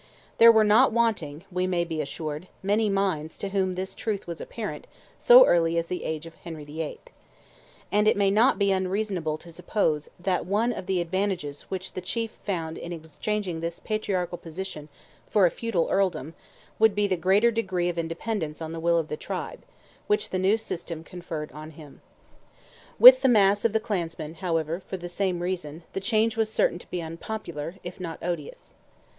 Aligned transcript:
There 0.39 0.51
were 0.51 0.63
not 0.63 0.91
wanting, 0.91 1.45
we 1.51 1.67
may 1.67 1.83
be 1.83 2.01
assured, 2.01 2.47
many 2.63 2.89
minds 2.89 3.37
to 3.37 3.49
whom 3.49 3.75
this 3.75 3.93
truth 3.93 4.25
was 4.25 4.41
apparent 4.41 4.87
so 5.19 5.45
early 5.45 5.77
as 5.77 5.89
the 5.89 6.05
age 6.05 6.25
of 6.25 6.33
Henry 6.37 6.63
VIII. 6.63 6.97
And 7.91 8.07
it 8.07 8.17
may 8.17 8.31
not 8.31 8.57
be 8.57 8.71
unreasonable 8.71 9.37
to 9.37 9.51
suppose 9.51 10.09
that 10.19 10.47
one 10.47 10.73
of 10.73 10.87
the 10.87 11.01
advantages 11.01 11.69
which 11.69 11.93
the 11.93 12.01
chief 12.01 12.31
found 12.43 12.79
in 12.79 12.91
exchanging 12.91 13.59
this 13.59 13.79
patriarchal 13.79 14.39
position 14.39 14.89
for 15.29 15.45
a 15.45 15.51
feudal 15.51 15.87
Earldom 15.91 16.33
would 16.79 16.95
be 16.95 17.05
the 17.05 17.15
greater 17.15 17.51
degree 17.51 17.87
of 17.87 17.99
independence 17.99 18.59
on 18.59 18.71
the 18.71 18.79
will 18.79 18.97
of 18.97 19.07
the 19.07 19.15
tribe, 19.17 19.61
which 20.07 20.31
the 20.31 20.39
new 20.39 20.57
system 20.57 21.03
conferred 21.03 21.51
on 21.51 21.69
him. 21.77 22.01
With 22.97 23.21
the 23.21 23.29
mass 23.29 23.63
of 23.65 23.71
the 23.71 23.79
clansmen, 23.79 24.33
however, 24.41 24.79
for 24.79 24.97
the 24.97 25.01
very 25.01 25.09
same 25.09 25.39
reason, 25.41 25.83
the 25.93 25.99
change 25.99 26.37
was 26.37 26.51
certain 26.51 26.79
to 26.79 26.89
be 26.89 27.03
unpopular, 27.03 27.75
if 27.83 27.99
not 27.99 28.17
odious. 28.23 28.73